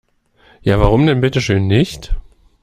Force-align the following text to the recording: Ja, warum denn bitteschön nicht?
Ja, 0.63 0.79
warum 0.79 1.05
denn 1.05 1.21
bitteschön 1.21 1.67
nicht? 1.67 2.15